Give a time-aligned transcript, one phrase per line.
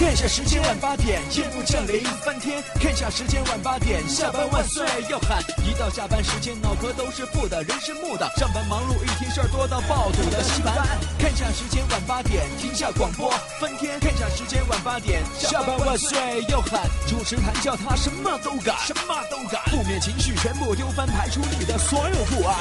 [0.00, 2.64] 看下时间晚八点，夜幕降临，翻天。
[2.80, 5.42] 看下时间晚八点，下班万岁要喊。
[5.62, 8.26] 一到下班时间，脑壳都是负的，人是木的。
[8.38, 10.74] 上班忙碌一天，事儿多到爆肚的稀饭。
[11.18, 14.00] 看下时间晚八点，停下广播，翻天。
[14.00, 16.80] 看下时间晚八点，下班万岁要喊。
[17.06, 19.62] 主持谈笑他什么都敢，什么都敢。
[19.66, 22.56] 负面情绪全部丢翻，排除你的所有不安。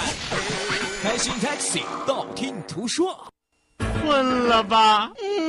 [1.02, 3.18] 开心 taxi，道听途说。
[4.04, 5.10] 困了吧？
[5.24, 5.49] 嗯。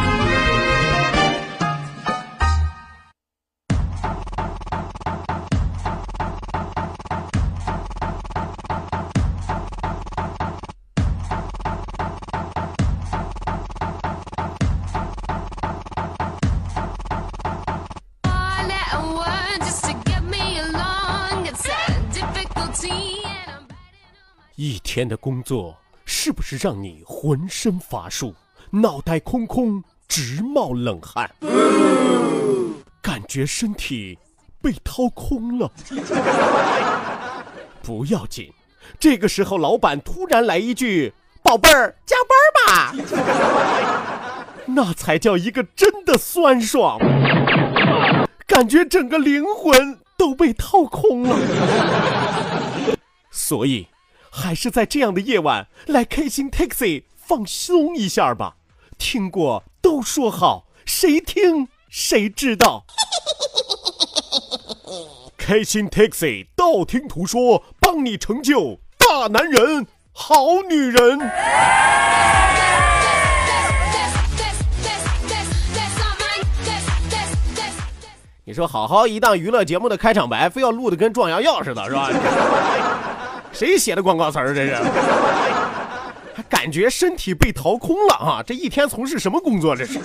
[24.93, 28.35] 天的工作是不是让你浑身乏术、
[28.71, 31.31] 脑袋空空、直冒冷汗，
[33.01, 34.19] 感觉身体
[34.61, 35.71] 被掏空了？
[37.81, 38.51] 不要紧，
[38.99, 42.93] 这个时候老板突然来一句：“宝贝儿，加班吧！”
[44.67, 46.99] 那才叫一个真的酸爽，
[48.45, 51.37] 感觉整个灵魂都被掏空了。
[53.31, 53.87] 所以。
[54.33, 58.55] 还是在这样的夜晚来开心 taxi 放松一下吧。
[58.97, 62.85] 听过都说好，谁听谁知道。
[65.37, 71.19] 开心 taxi 道听途说，帮你成就大男人、好女人。
[78.43, 82.09] 你说好好一档娱乐节目的开场白，非要录的跟壮阳药似的，是吧？
[83.51, 84.53] 谁写的广告词儿？
[84.53, 84.75] 这是，
[86.35, 88.43] 还 感觉身体被掏空了啊！
[88.45, 89.75] 这一天从事什么工作？
[89.75, 89.99] 这是。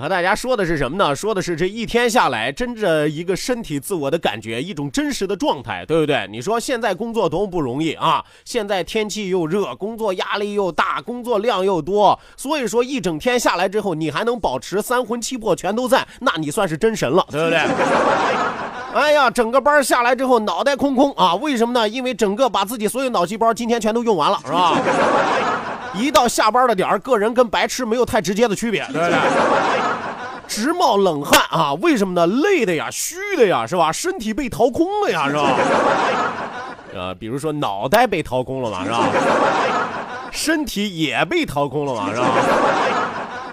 [0.00, 1.14] 和大家说的是什么呢？
[1.14, 6.26] 说的是这一天下来，真的一个身体自我的感觉，一种真实的状态，对不对？
[6.30, 8.24] 你说现在工作多么不容易啊！
[8.44, 17.58] 现在天气又热，工作压力又大，工作量又多，所以说一整天下来之后，你还能保持三魂七魄全都在，那你算是真神了，对不对？
[18.94, 21.34] 哎呀，整个班下来之后，脑袋空空啊！
[21.34, 21.88] 为什么呢？
[21.88, 24.76] 因为整个把自己所有脑细胞今天全都用完了，是吧？
[25.98, 29.18] 一到下班的点儿，个人跟白痴没有太直接的区别，对不对？
[30.46, 31.74] 直冒冷汗啊！
[31.82, 32.26] 为什么呢？
[32.40, 33.92] 累的呀，虚的呀，是吧？
[33.92, 35.42] 身体被掏空了呀，是吧？
[36.96, 39.04] 啊， 比如说脑袋被掏空了嘛，是吧？
[40.32, 42.28] 身体也被掏空了嘛，是吧？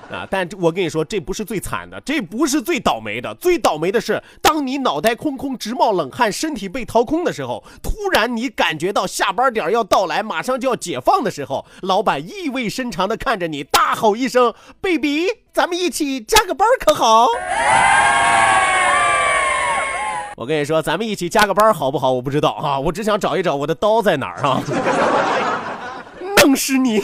[0.11, 0.27] 啊！
[0.29, 3.33] 但我跟你说，这不是最惨的，这不是最倒霉的。
[3.35, 17.27] 最倒霉的是，当你脑袋空空、直冒冷汗、身体被掏空的时候，突然你感觉到下班点要到来，马上就要解放的时候，老板意味深长的看着你，大吼一声：“baby，咱们一起加个班可好？”
[20.37, 22.11] 我跟你说，咱们一起加个班好不好？
[22.11, 24.61] 我不知道啊，我只想找一找我的刀在哪儿啊！
[26.43, 27.01] 弄死你！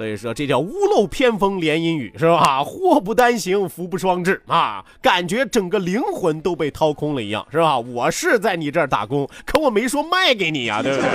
[0.00, 2.64] 所以说这叫屋漏偏逢连阴雨，是吧？
[2.64, 4.82] 祸不单行，福不双至啊！
[5.02, 7.78] 感觉整个灵魂都被掏空了一样，是吧？
[7.78, 11.10] 我是在你这儿打工，可我没说卖给你呀，对不对？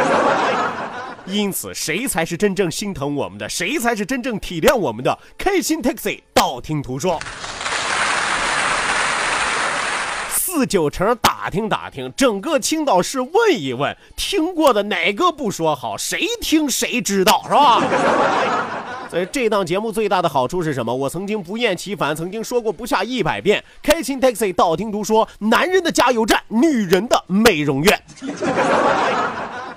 [1.36, 3.50] 因此，谁才是真正心疼我们的？
[3.50, 5.18] 谁才是真正体谅我们的？
[5.36, 7.20] 开心 taxi，道听途说。
[10.56, 15.98] 四九城打听打听，整个青岛市问一问，听过的哪个不说好？
[15.98, 17.84] 谁听谁知道，是吧？
[19.12, 20.96] 所以这档节目最大的好处是什么？
[20.96, 23.62] 我曾经不厌其烦，曾经说过不下一百遍。
[23.84, 28.02] 开心 taxi 道听途说，男人的加油站，女人的美容院。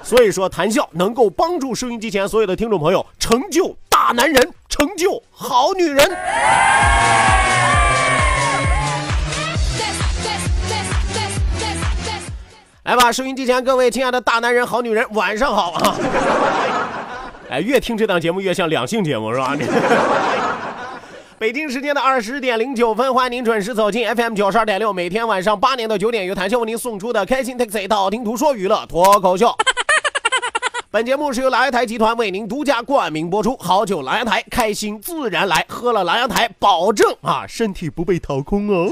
[0.01, 6.09] 所以说，谈笑能够帮助收音机前所有的听众朋友成就大男人，成就好女人。
[12.89, 15.95] 来吧，收音机前各位亲爱的大男人、好女人，晚上好啊！
[17.51, 19.55] 哎，越听这档节目越像两性节目是吧？
[21.39, 29.55] 北京时间的二十点零九分，欢迎您准时走进 FM 九十二点六，每天晚上八点到九点由谭笑为您送出的开心 Taxi 道听途说娱乐脱口秀。
[30.91, 33.55] 本节目是由琅琊台集团为您独家冠名播出。
[33.59, 38.91] 好酒琅琊台，开心自然来，喝了琅琊台，保证啊身体不被掏空哦。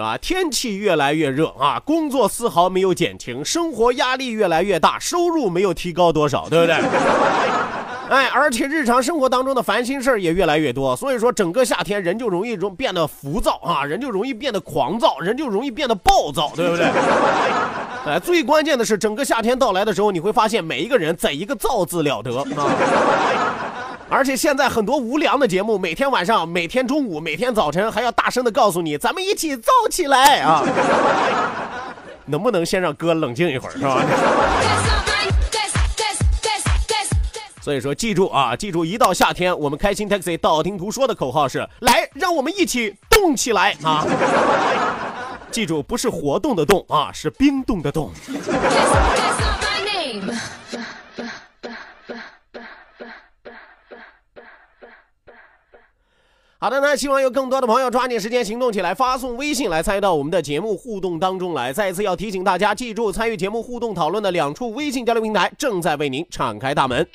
[0.00, 0.16] 是吧？
[0.16, 6.74] 天气越来越热啊，工作丝毫没有减轻，生活压力越来越大，收入没有提高多少，对不对？
[8.08, 16.86] 哎，而且日常生活当中的烦心事儿也越来越多，所以说整个夏天人就容易容变得浮躁啊，人就容易变得狂躁，人就容易变得暴躁，对不对？
[18.06, 22.44] 哎，最关键的是，整个夏天到来的时候，你会发现每一个人怎一个躁字了得啊！
[24.10, 30.64] 而且现在很多无良的节目，每天晚上、每天中午、每天早晨还要大声的告诉你，咱们一起躁起来啊！
[32.26, 34.02] 能不能先让哥冷静一会儿，是吧？
[37.62, 44.04] 所以说，记住啊，记住，一到夏天，我们开心 taxi 道听途说的口号是：来，让我们一起动起来啊！
[45.52, 48.10] 记住，不是活动的动啊，是冰冻的冻。
[56.62, 61.72] 好的，那希望有更多的朋友抓紧时间行动起来，发送微信来参与到我们的节目互动当中来。
[61.72, 67.06] 再一次要提醒大家，记住参与节目互动讨论的两处微信交流平台正在为您敞开大门。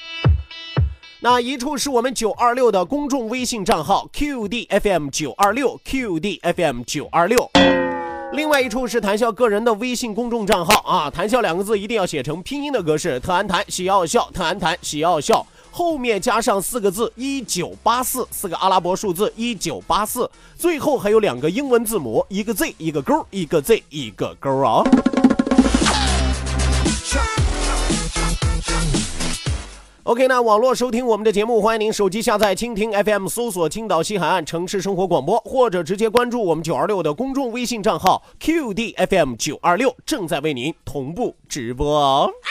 [1.19, 7.48] 那一处是我们九二六的公众微信账号 QDFM 九二六 QDFM 九二六，
[8.33, 15.45] 另外一处是谈笑个人的微信公众账号啊，谈笑两个字一定要写成拼音的格式，特安谈喜要笑，特安谈喜要笑。
[15.77, 24.86] 后面加上四个字一九八四，四个阿拉伯数字一九八四，最后还有两个英文字母，一个 Z 一个勾，一个 Z 一个勾啊。
[30.04, 42.31] OK，那网络收听我们的节目，欢迎您手机下载蜻蜓 FM，搜索青岛西海岸城市生活广播，或者直接关注我们九二六的公众微信账号 QDFM 九二六，正在为您同步直播哦。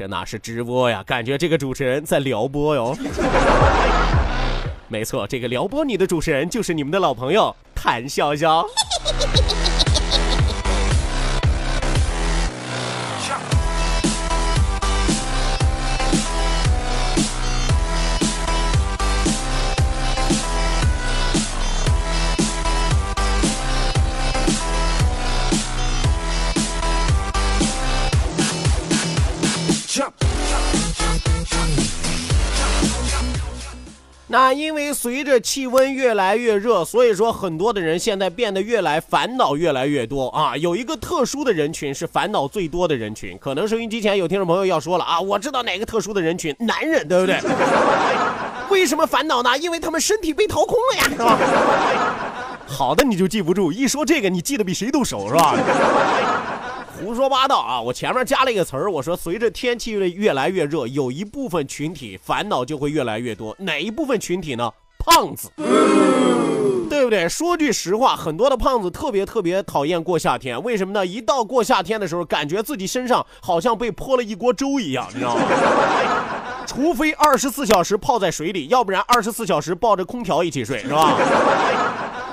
[0.00, 1.04] 这哪是直播呀？
[1.06, 2.96] 感觉这个主持人在撩拨哟。
[4.88, 8.64] 没错，这个撩拨你的主持人就是你们的老朋友谭笑笑。
[35.02, 40.54] 随着气温越来越热，所以说很多的人现在变得越来烦恼越来越多啊。
[40.58, 47.40] 有一个特殊的人群是烦恼最多的人群，可能收音机前有听众朋友要说了啊，我知道哪个特殊的人群，男人，对不对？
[48.68, 49.56] 为什么烦恼呢？
[49.56, 51.38] 因为他们身体被掏空了呀，是吧？
[52.66, 55.56] 好的，你就记不住，一说这个你记得比谁都熟，是吧？
[57.00, 57.80] 胡说八道啊！
[57.80, 63.56] 我前面加了一个词儿，我说随着天气越越来越热，有一部分群体烦恼就会越来越多。
[63.60, 64.70] 哪一部分群体呢？
[65.10, 65.50] 胖子，
[66.88, 67.28] 对不对？
[67.28, 71.04] 说句实话，很多的胖子特别特别讨厌过夏天，为什么呢？
[71.04, 75.42] 一到过夏天的时候，感觉自己身上好像被泼了一锅粥一样，你知道吗？
[76.64, 81.16] 除非二十四小时泡在水里，要不然二十四小时抱着空调一起睡，是吧？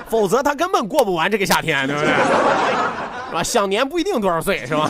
[0.08, 2.08] 否则他根本过不完这个夏天，对不对？
[2.08, 3.42] 是吧？
[3.42, 4.88] 想年不一定多少岁，是吧？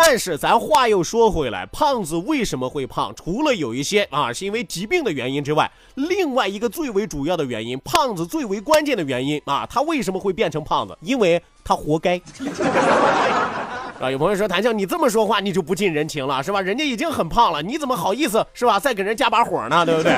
[0.00, 3.12] 但是咱话又说回来，胖子为什么会胖？
[3.16, 10.96] 除了有一些啊是因为疾病的原因之外，另外一个最为主要的原因，胖子最为关键的原因啊，他为什么会变成胖子？
[11.00, 12.16] 因为他活该。
[14.00, 16.60] 啊，有朋友说谭笑，你这么说话你就不近人情了，是吧？
[16.60, 18.78] 人家已经很胖了，你怎么好意思是吧？
[18.78, 20.12] 再给人加把火呢，对不对？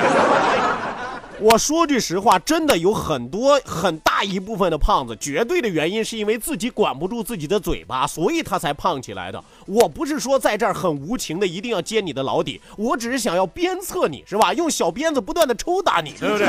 [1.41, 9.43] 我说句实话，真的有很多很大一部分的胖子，绝对的原因是因为自己管不住自己的嘴巴，所以他才胖起来的。
[9.65, 14.53] 我不是说在这儿很无情的一定要揭你的老底，我只是想要鞭策你，是吧？
[14.53, 16.47] 用小鞭子不断的抽打你，对不对？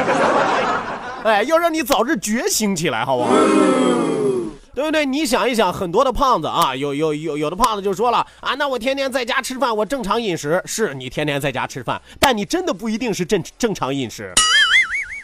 [1.24, 3.30] 哎，要让你早日觉醒起来，好不好？
[4.74, 5.06] 对不对？
[5.06, 14.34] 你想一想，很多的胖子啊，有有有有的胖子就说了啊，那我天天在家吃饭，我正常饮食，是你天天在家吃饭，但你真的不一定是正正常饮食。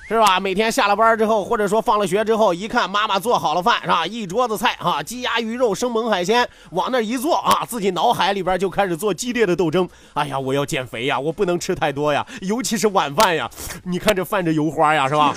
[0.08, 0.40] 是吧？
[0.40, 4.06] 每天下了班之后，或者说放了学之后，一看妈妈做好了饭，是吧？
[4.06, 9.86] 一桌子菜啊，鸡鸭鱼肉、生猛海鲜，往那一坐啊，自己脑海里边就开始做激烈的斗争。
[10.14, 13.50] 哎呀，我要减肥呀，我不能吃太多呀，尤其是晚饭呀。
[13.84, 15.34] 你看这泛着油花呀，是吧？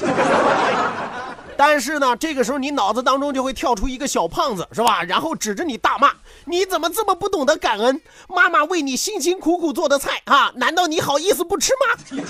[1.63, 5.03] 但是呢，这个时候你脑子当中就会跳出一个小胖子，是吧？
[5.03, 6.12] 然后指着你大骂
[6.46, 8.01] ：“你怎么这么不懂得感恩？
[8.27, 12.24] 妈妈为你辛辛苦苦做的菜啊，难道你好意思不吃吗？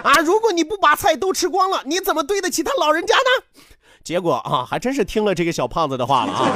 [0.02, 3.44] 啊，如果你不把菜都吃光了，你怎么对得起他老人家呢？”
[4.02, 6.48] 结果啊，还真是听了这个小胖子的话了啊。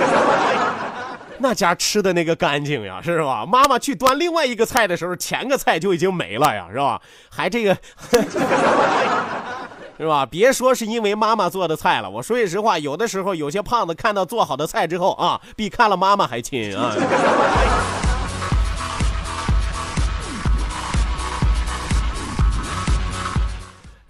[1.40, 3.44] 那家吃的那个干净呀，是吧？
[3.44, 6.98] 妈妈去端另外一个菜的时候，前个菜就已经没了呀，是吧？
[7.28, 7.76] 还这个，
[9.98, 10.26] 是吧？
[10.26, 16.92] 别说是因为妈妈做的菜了，我说句实话，有的时候有些胖子看到做好的菜之后啊，比看了妈妈还亲啊。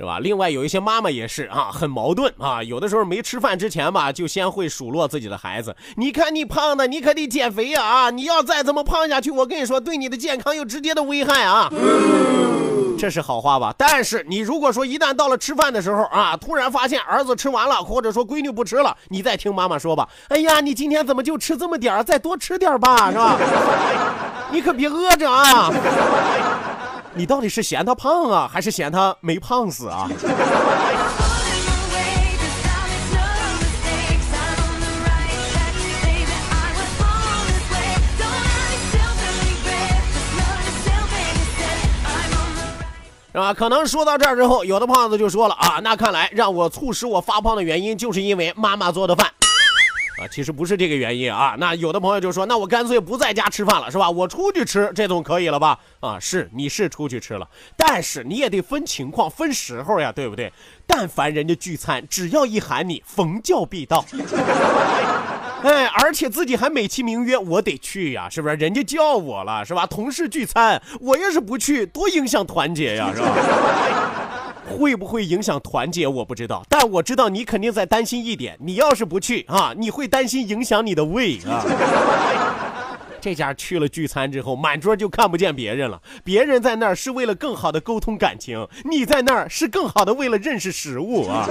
[0.04, 0.18] 是吧？
[0.18, 2.62] 另外有一些妈妈也是啊，很矛盾啊。
[2.62, 5.75] 有的时候没吃饭之前吧，就先会数落自己的孩子。
[5.96, 7.82] 你看你胖的，你可得减肥呀！
[7.82, 11.70] 啊，你要再这么胖下去，我跟你说，对你的健康有直接的危害啊。
[12.99, 13.75] 这是好话吧？
[13.78, 20.06] 但是你如果说一旦到了吃饭的时候啊，突然发现儿子吃完了，或者说闺女不吃了，你再听妈妈说吧。
[20.28, 22.04] 哎呀，你今天怎么就吃这么点儿？
[22.04, 23.38] 再多吃点吧，是吧？
[24.50, 25.73] 你可别饿着啊。
[27.16, 30.09] 你到底是嫌他胖啊，还是嫌他没胖死啊？
[43.33, 43.54] 是吧？
[43.54, 49.28] 可能说到这儿之后，有的胖子就说了啊，那看来让我促使我发胖的原因，就是因为妈妈做的饭。
[50.28, 51.57] 其实不是这个原因啊。
[51.59, 54.11] 那有的朋友就说，那我干脆不在家吃饭了，是吧？
[54.11, 55.78] 我出去吃，这总可以了吧？
[56.00, 60.52] 啊，是，你是出去吃了，但是你也得分情况、分时候呀，对不对？
[60.87, 64.04] 但凡人家聚餐，只要一喊你，逢叫必到。
[65.64, 68.54] 哎，而且自己还美其名曰我得去呀，是不是？
[68.57, 69.87] 人家叫我了，是吧？
[69.87, 73.28] 同事聚餐，我要是不去，多影响团结呀，是吧？
[74.66, 76.06] 会不会影响团结？
[76.06, 78.56] 我不知道，但我知道你肯定在担心一点。
[78.61, 81.64] 你要是不去啊，你会担心影响你的胃啊。
[83.21, 86.02] 这家去了聚餐之后，满桌就看不见别人了。
[86.23, 91.49] 别人在那儿是为了更好的沟通感情，你在那儿是更好的为了认识食物啊。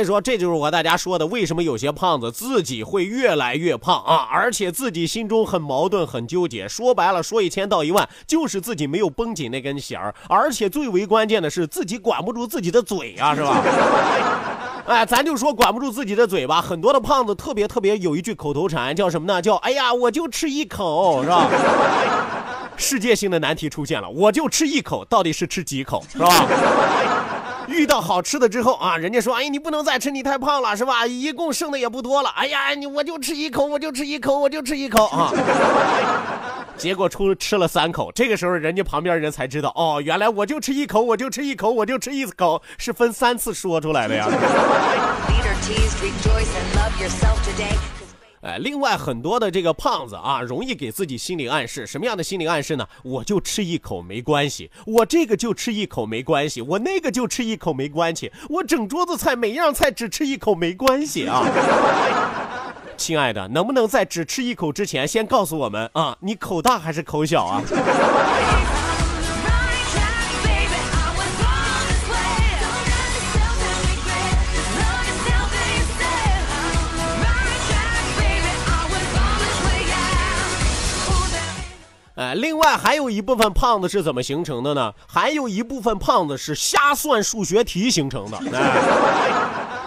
[0.00, 6.68] 以说，这就是我大家说的，为什么有些胖子自己会越来越胖啊，而且自己心中很矛盾、很纠结。
[6.68, 13.62] 说白了，说一千道一万，就是自己没有绷紧那根弦儿，而且最为关键的是，自己管不住自己的嘴啊，是吧？
[14.86, 19.40] 哎，咱就说管不住自己的嘴巴，很多的胖子特别特别有一句口头禅，叫什么呢？
[19.40, 21.46] 叫哎呀，我就吃一口，是吧？
[22.76, 26.26] 世界性的难题出现了，我就吃一口，到底是吃几口，是吧？
[27.70, 31.06] 遇到好吃的之后啊，人家说：“哎，你不能再吃，你太胖了，是吧？
[31.06, 35.32] 一共剩的也不多了。”哎呀，你我就吃一口，我就吃一口，我就吃一口啊！
[36.76, 44.26] 结果出吃了三口，这个时候人家旁边人才知道，哦，原来我就吃一口，我就吃一口，我就吃一口，是分三次说出来的呀。
[48.42, 52.88] 哎，另外很多的这个胖子啊，容易给自己心理暗示，什么样的心理暗示呢？
[53.02, 61.44] 我就吃一口没关系，我这个就吃一口没关系，我那个就吃一口没关系，我整桌子菜每样菜只吃一口没关系啊！
[62.96, 67.62] 亲爱的，能不能在只吃一口之前先告诉我们啊，你口大还是口小啊？
[82.20, 84.92] 哎，另外还有一部分胖子是怎么形成的呢？
[85.06, 88.38] 还有一部分胖子是瞎算数学题形成的。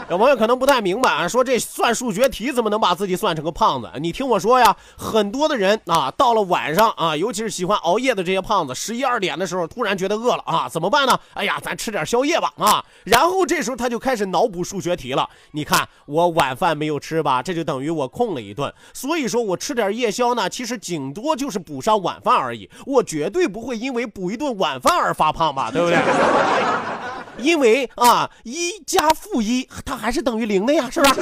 [0.10, 3.90] 有朋友可能不太明白啊，说这算数学题怎么能把自己算成个胖子？
[4.00, 11.18] 你听我说呀，很多的人啊，到了晚上啊，尤其是喜欢熬夜的这些胖子，十一二点的时候突然觉得饿了啊，怎么办呢？
[11.34, 12.84] 哎呀，咱吃点宵夜吧啊！
[13.06, 15.28] 然后这时候他就开始脑补数学题了。
[15.52, 18.72] 你看我晚饭没有吃吧，这就等于我空了一顿。
[18.94, 25.98] 所以说我吃点夜宵呢，其实顶多就是补上晚饭而已，我绝对不会因为补一顿晚饭而发胖吧，对不对？
[27.38, 31.16] 因为啊，一加负一，它还是等于零的呀，是吧？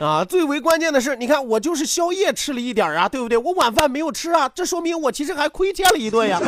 [0.00, 3.38] 啊，最为关键的是，你看我就是宵夜吃了一点啊，对不对？
[3.38, 6.40] 我晚饭没有吃啊，这说明我其实还亏欠了一顿呀。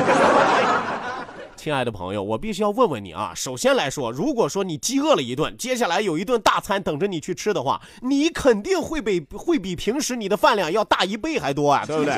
[1.57, 3.33] 亲爱的朋友，我必须要问问你啊。
[3.35, 12.15] 首先来说，如果说你饥饿了一顿，接下来有一顿大餐等着你去吃的话，你肯定会比会比平时你的饭量要大一倍还多啊，对不对？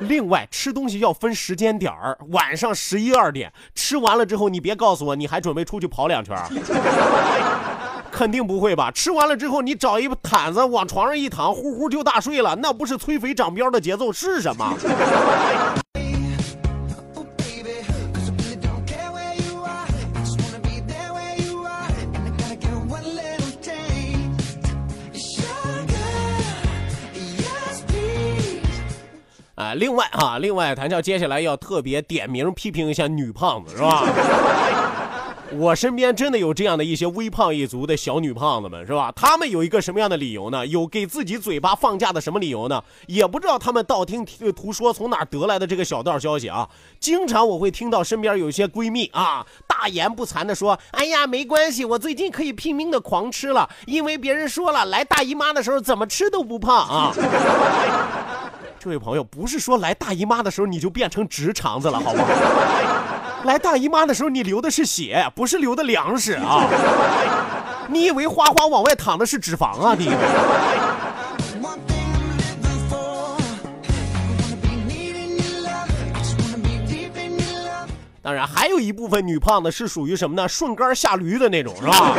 [0.00, 6.36] 另外，吃东西要分时间点儿，晚上十一二点吃完了之后，你别告诉我你还准备出去跑两圈
[8.10, 8.90] 肯定不会吧？
[8.90, 14.76] 吃完了之后，你找一毯子往床上一躺，呼呼就大睡了，那不是催肥长膘的节奏是什么？
[29.54, 34.04] 啊，另外啊，另外，谭笑接下来要特别点名批评一下女胖子，是吧？
[35.56, 39.12] 我身边真的有这样的一些微胖一族的小女胖子们，是吧？
[39.14, 40.66] 她们有一个什么样的理由呢？
[40.66, 42.82] 有给自己嘴巴放假的什么理由呢？
[43.06, 46.68] 也不知道她们道听途说从哪得来的这个小道消息啊！
[46.98, 57.14] 经常我会听到身边有一些闺蜜啊，大言不惭的说：“哎呀，没关系，我最近可以拼命的狂吃了，因为别人说了，来大姨妈的时候怎么吃都不胖啊。
[58.84, 62.26] ”这位朋友，不是说来大姨妈的时候你就变成直肠子了，好不好？
[63.44, 66.66] 来大姨妈的时候你流的是血，不是流的粮食啊！
[67.88, 69.96] 你以为哗哗往外淌的是脂肪啊？
[69.98, 70.14] 你以为？
[78.20, 80.46] 当然，还有一部分女胖子是属于什么呢？
[80.46, 82.14] 顺杆下驴的那种，是吧？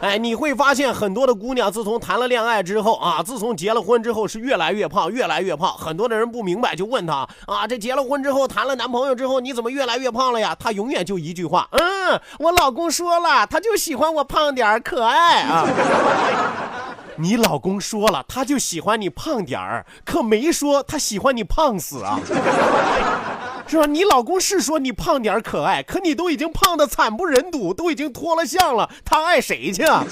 [0.00, 5.72] 哎，你会发现很多的姑娘自从谈了恋爱之后啊，自从结了婚之后是越来越胖，越来越胖。
[5.76, 10.56] 很多的人不明白，就问她啊，这结了婚之后，谈了男朋友之后，你怎么越来越胖了呀？
[10.58, 15.66] 她永远就一句话，嗯，我老公说了，他就喜欢我胖点儿可爱啊。
[17.20, 22.20] 你老公说了，他就喜欢你胖点儿，可没说他喜欢你胖死啊，
[23.68, 23.84] 是吧？
[23.86, 30.04] 你老公是说你胖点儿可爱，可你都已经胖的惨不忍睹，都已经脱了相了，他爱谁去啊？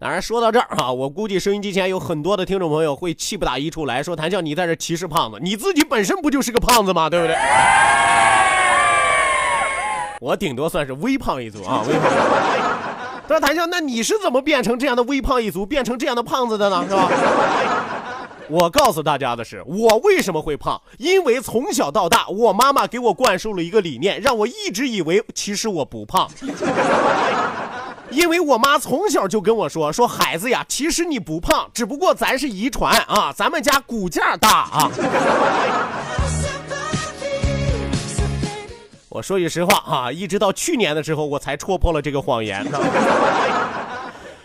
[0.00, 7.10] 当然，说到这儿啊，我估计收音机前有很多的听众朋友会气不打一处来，说谭笑你在这歧视胖子，你自己本身不就是个胖子吗？
[7.10, 7.36] 对不对？
[10.20, 13.07] 我顶多算是微胖一族啊，微胖。
[13.28, 16.84] 那谭笑，那你是怎么变成这样的微胖一族，变成这样的胖子的呢？
[16.88, 17.08] 是吧？
[18.48, 20.80] 我告诉大家的是，我为什么会胖？
[20.96, 26.26] 因为从小到大，我妈妈给我灌输了一个理念，让我一直以为其实我不胖。
[28.10, 34.90] 因为我妈从小就跟我说，说孩子呀，其实你不胖，只不过咱是遗传啊，咱们家骨架大啊。
[39.18, 42.64] 我说句实话啊，一直到去年的时候，我才戳破了这个谎言。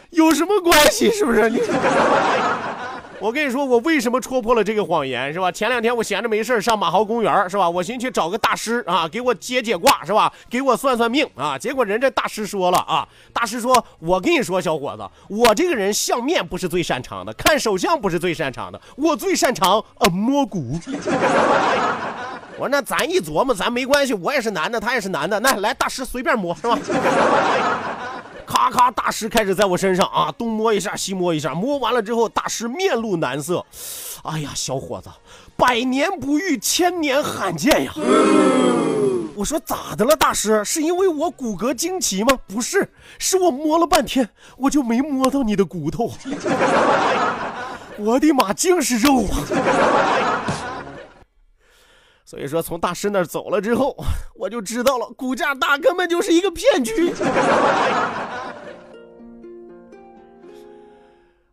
[0.10, 1.12] 有什么关系？
[1.12, 1.62] 是不是你？
[3.22, 5.52] 我跟你说，我为什么戳破了这个谎言，是吧？
[5.52, 7.70] 前两天我闲着没事上马豪公园，是吧？
[7.70, 10.34] 我寻思去找个大师啊，给我解解卦，是吧？
[10.50, 11.56] 给我算算命啊。
[11.56, 20.80] 结果人这大师说了啊，大师说，我跟你说，小伙子，我这个人相面不是最擅长的，看手相不是最擅长的，我最擅长啊摸骨。
[22.54, 26.78] 我说那咱一琢磨，咱没关系，我也是男的，他也是男的，那来大师随便摸，是吧？
[28.46, 33.66] 咔咔，大师开始在我身上啊，东摸一下，西摸一下，摸完了之后，大师面露难色。
[34.24, 35.10] 哎呀，小伙子，
[35.58, 37.92] 百年不遇，千年罕见呀！
[39.36, 40.64] 我说咋的了，大师？
[40.64, 42.38] 是因为我骨骼惊奇吗？
[42.48, 42.88] 不是，
[43.18, 46.12] 是我摸了半天，我就没摸到你的骨头。
[47.98, 50.33] 我的妈，净是肉啊！
[52.34, 53.96] 所以说，从大师那儿走了之后，
[54.34, 57.14] 我就知道了，骨架大根本就是一个骗局。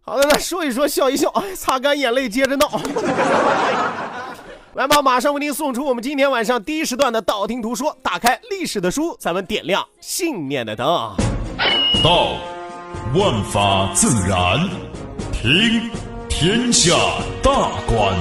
[0.00, 2.66] 好的，那说一说，笑一笑，哎，擦干眼泪，接着闹。
[4.72, 7.94] 来吧，马上为您送出我们今天晚上第一时段的道听途说。
[8.02, 10.86] 打开历史的书，咱们点亮信念的灯。
[12.02, 12.38] 道，
[13.14, 14.66] 万法自然；
[15.30, 15.90] 听，
[16.30, 16.96] 天下
[17.42, 18.14] 大观；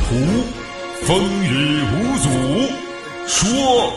[0.00, 0.67] 图。
[1.02, 2.28] 风雨无阻，
[3.26, 3.92] 说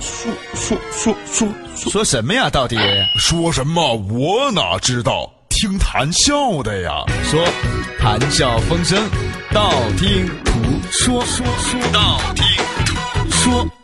[0.00, 2.50] 说说说说说什么呀？
[2.50, 2.76] 到底
[3.16, 3.94] 说什么？
[3.94, 5.32] 我哪知道？
[5.48, 7.04] 听谈笑的呀。
[7.24, 7.42] 说
[7.98, 8.98] 谈笑风生，
[9.52, 10.52] 道听途
[10.90, 12.44] 说，说说道听
[12.84, 13.79] 途说。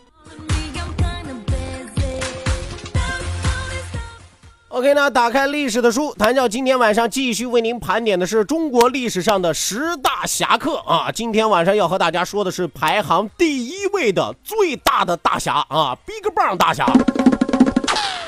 [4.77, 11.09] OK 那，打开历史的书，谭教今天晚上继续为您盘点的是中国历史上的十大侠客啊。
[11.11, 16.85] 今天晚上要和大家说的是排行第一位的最大的大侠啊，Big Bang 大侠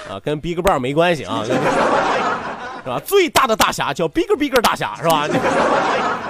[0.10, 1.52] 啊，跟 Big Bang 没关系啊，是
[2.90, 3.00] 吧？
[3.06, 5.28] 最大的大侠叫 Big Big 大侠是吧？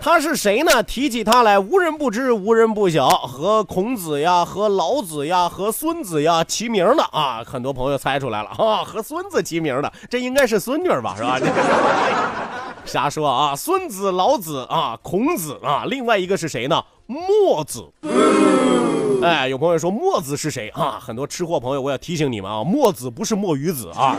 [0.00, 0.82] 他是谁呢？
[0.82, 3.08] 提起他来，无人不知，无人不晓。
[3.08, 7.42] 和孔子呀，和老子呀，和孙子呀齐名的啊！
[7.44, 11.14] 很多朋友猜出来了啊，和孙子齐名的，这应该是孙女吧？
[11.16, 11.38] 是吧？
[12.86, 13.54] 瞎说啊！
[13.54, 16.82] 孙子、老子啊，孔子啊，另外一个是谁呢？
[17.06, 17.86] 墨子。
[19.22, 20.98] 哎，有朋友说墨子是谁啊？
[21.04, 24.16] 很多吃货朋友，我要提醒你们啊，墨子不是墨鱼子啊，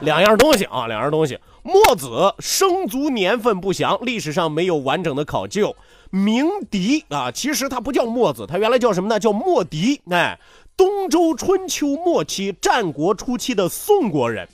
[0.00, 1.38] 两样东西啊，两样东西。
[1.70, 5.76] 墨子生卒年份不详，历史上没有完整的考究。
[6.10, 9.20] 鸣笛啊，其实他不叫墨子，他原来叫什么呢？
[9.20, 10.00] 叫墨翟。
[10.10, 10.36] 哎，
[10.76, 14.48] 东周春秋末期、战国初期的宋国人。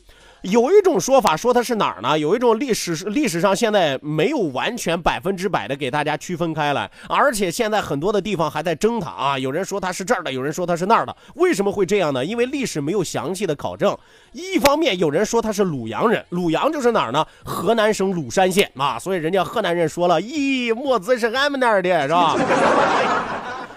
[0.46, 2.18] 有一种说法说它是哪儿呢？
[2.18, 9.38] 有一种历史历史上现在没有完全百分之百的给大家区分开来，而且现在很多的地方还在争它啊。
[9.38, 11.14] 有人说它是这儿的，有人说它是那儿的。
[11.34, 12.24] 为什么会这样呢？
[12.24, 13.96] 因为历史没有详细的考证。
[14.32, 17.26] 一方面有人说他是鲁阳人，鲁阳就是哪儿呢？
[17.44, 22.36] 河南省鲁山县啊，所以人家河南人说了，咦，墨子是俺们那儿的，是吧？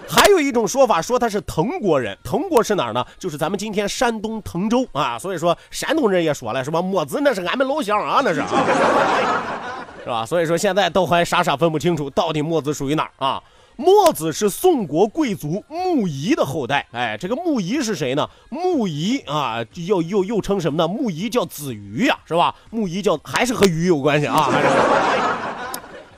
[0.10, 3.06] 还有一种说法说他是滕国人，滕国是哪儿呢？
[3.20, 5.20] 就是咱们今天山东滕州啊。
[5.20, 6.82] 所以说山东人也说了，是吧？
[6.82, 8.48] 墨子那是俺们老乡啊，那是啊，
[10.04, 10.26] 是吧？
[10.26, 13.42] 所以说现在都还傻傻分不清楚到底墨子属于哪儿啊？
[13.76, 16.86] 墨子是宋国贵族穆仪的后代。
[16.92, 18.28] 哎，这个穆仪是谁呢？
[18.50, 20.88] 穆仪啊，又又又称什么呢？
[20.88, 22.54] 穆仪叫子瑜呀，是吧？
[22.72, 24.50] 穆仪叫还是和鱼有关系啊？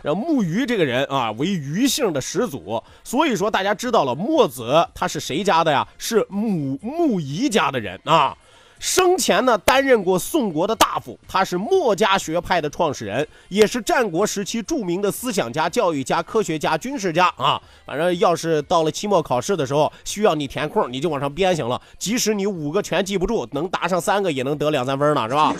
[0.01, 5.87] 让木鱼这个人啊为鱼姓的始祖，所以说大家知道了墨子他是谁家的呀？
[5.97, 8.37] 是木木仪家的人啊。
[8.79, 17.61] 生前呢担任过宋国的大夫，他是墨家学派的创始人，也是战国时期著名的思想家、教育家、科学家、军事家啊。
[17.85, 21.79] 反正要是到了期末考试的时候需要你填空，你就往上编行了。
[21.99, 25.53] 即使你五个全记不住，能答上三个也能得两三分呢，是吧？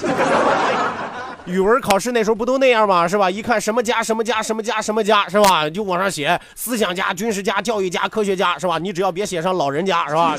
[1.46, 3.08] 语文考试那时候不都那样吗？
[3.08, 3.30] 是吧？
[3.30, 5.70] 一看什么家什么家什么家什么家是吧？
[5.70, 8.78] 就往上写思想家、军事家、教育家、科学家是吧？
[8.78, 10.38] 你只要别写上老人家是吧？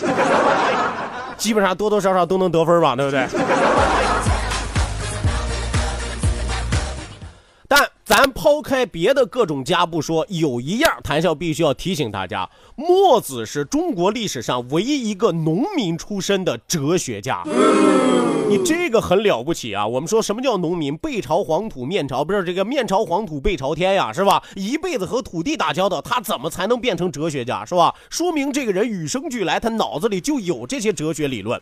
[1.36, 3.26] 基本上多多少少都能得分吧，对不对？
[8.52, 17.42] 抛开别的各种家不说，有一样谈笑必须要提醒大家：墨子是中国历史上唯一一个农民出身的哲学家。
[18.50, 19.86] 你这个很了不起啊！
[19.86, 20.94] 我们说什么叫农民？
[20.98, 24.42] 背朝黄土面朝不是这个面朝黄土背朝天呀，是吧？
[24.54, 27.94] 一辈子和土地打交道，他怎么才能变成哲学家，是吧？
[28.10, 31.58] 说明这个人与生俱来，他脑子里就有这些哲学理论。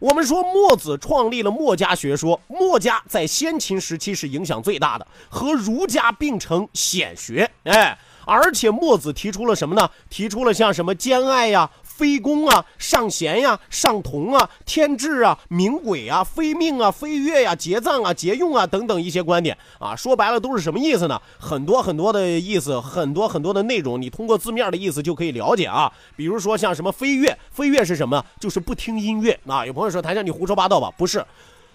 [0.00, 7.48] 我们说墨子创立了墨家学说，墨家在先秦时期是影响最大的，和儒家并称显学。
[7.64, 9.90] 哎，而且墨子提出了什么呢？
[10.08, 11.70] 提出了像什么兼爱呀。
[11.82, 21.20] 非攻啊，上贤呀，上同啊，天志啊，明鬼啊，非命啊，非月呀，节葬啊，节用啊，等等一些观点啊，说白了都是什么意思呢？
[21.38, 25.92] 很多很多的意思，很多很多的内容，你通过字面的意思就可以了解啊。
[26.16, 28.24] 比如说像什么飞跃，飞跃是什么？
[28.38, 29.66] 就是不听音乐啊。
[29.66, 30.90] 有朋友说台上你胡说八道吧？
[30.96, 31.24] 不是。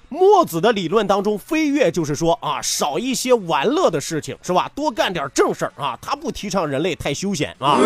[0.08, 4.70] 墨子的理论当中，飞跃就是说啊，少一些玩乐的事情，是吧？
[4.76, 5.98] 多干点正事儿啊。
[6.00, 7.80] 他不提倡人类太休闲啊。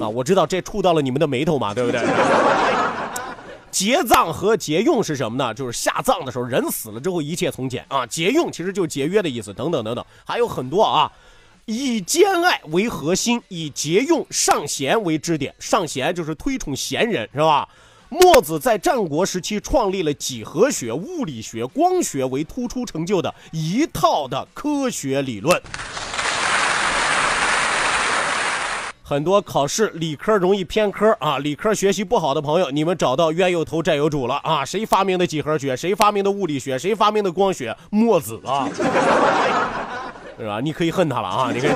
[0.00, 2.00] 啊，我知道这触到了你们的眉头嘛，对不对？
[3.70, 5.52] 节葬和节用是什么呢？
[5.52, 8.06] 就是下葬的时候，人死了之后一切从简啊。
[8.06, 11.12] 节用其实就节约的意思，等等等等，还有很多啊。
[11.66, 15.54] 以兼爱为核心，以节用上贤为支点。
[15.58, 17.68] 上贤就是推崇贤人，是吧？
[18.08, 25.62] 墨子在战国时期创立了几何学、物理学、光学为突出成就的一套的科学理论。
[29.02, 34.64] 很多考试理科容易偏科啊，理科学习不好的朋友，你们找到冤有头债有主了啊！
[34.64, 35.76] 谁发明的几何学？
[35.76, 36.78] 谁发明的物理学？
[36.78, 37.76] 谁发明的光学？
[37.90, 38.68] 墨子啊，
[40.38, 40.60] 是吧？
[40.60, 41.50] 你可以恨他了啊！
[41.54, 41.70] 你可以。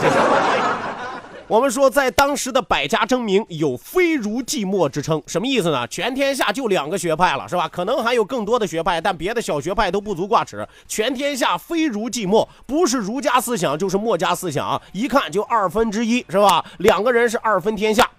[1.48, 5.86] 我们说，在当时的百家争鸣，有非儒即墨之称，什么意思呢？
[5.86, 7.68] 全天下就两个学派了，是吧？
[7.68, 10.66] 可能还有更多的学派，但别的小学派都不足挂齿。
[10.88, 16.64] 全天下非儒即墨，不是儒家思想就是墨家思想，一看就二分之一，是吧？
[16.78, 18.10] 两个人是二分天下。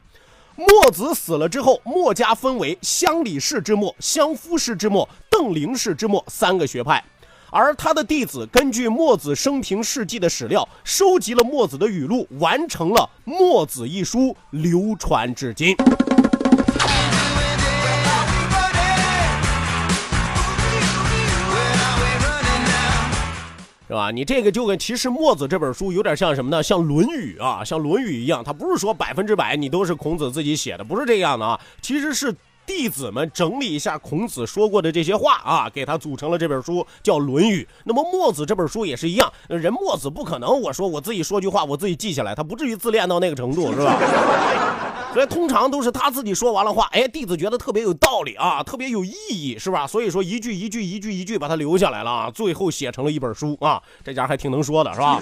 [0.55, 7.03] 墨子死了之后，墨家分为乡里氏之墨、乡夫氏之墨、邓灵氏之墨三个学派。
[7.57, 15.75] 而他的弟子根据墨子生平事迹的史料，收集了墨子的语录，完成了《墨子》一书，流传至今。
[23.87, 24.11] 是吧？
[24.11, 26.61] 你这个就跟其实《墨子》这本书有点像什么呢？
[26.61, 32.35] 像《论语》啊，像《论语》一样，它不是说百分之百你都是孔子自己写的，不是这样的啊，其实是。
[32.67, 37.63] 弟子们整理一下孔子说过的这些话啊，给他组成了这本书，叫《论语》。
[37.85, 43.97] 那么墨子这本书也是一样，人墨子不可能，我说我自己说句话，我自己记下来，他不至于自恋到那个程度，是吧？
[45.13, 49.87] 所以通常都是他自己说完了话，哎，弟子觉得特别有道理啊，特别有意义，是吧？
[49.87, 55.19] 所以说一句一句一句一句把它留下来了啊，最后写成了一本书啊，这家还挺能说的，是吧？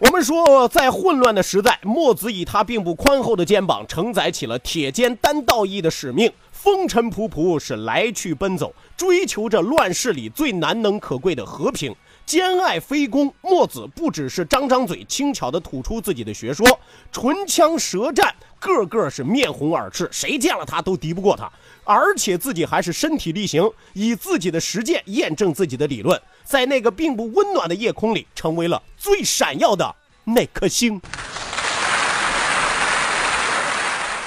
[0.00, 6.32] 我们说，在混乱的时代，墨子以他并不宽厚的肩膀，承载起了铁肩担道义的使命。
[6.52, 11.92] 风尘仆仆是来去奔走，追求着乱世里最难能可贵的和平。
[12.24, 16.64] 兼爱非攻，墨子不只是张张嘴轻巧地吐出自己的学说，
[17.10, 21.50] 唇枪舌战，个个是面红耳赤，谁见了他都敌不过他。
[21.84, 30.98] 而且自己还是身体力行，以自己的实践验证自己的理论，在那个并不温暖的夜空里，成为了最闪耀的那颗星。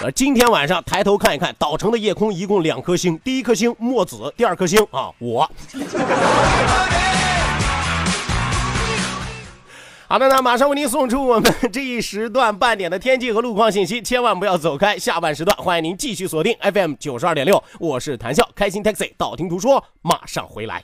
[0.03, 5.49] 而，今天晚上抬头看一看，岛城的夜空一共两颗星，第一颗星墨子，第二颗星啊我。
[10.07, 14.95] 好的，那马上为您送出我们这一时段半点的天气和路况信息，千万不要走开。
[14.95, 20.83] 下半时段欢迎您继续锁定 FM 九十二点六，我是谭笑，开心 Taxi，道听途说马上回来。